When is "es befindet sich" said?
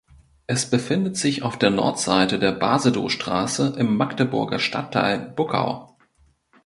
0.47-1.43